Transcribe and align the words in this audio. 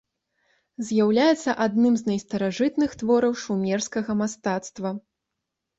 З'яўляецца 0.87 1.55
адным 1.65 1.93
з 2.03 2.07
найстаражытных 2.09 2.99
твораў 3.03 3.33
шумерскага 3.45 4.11
мастацтва. 4.25 4.89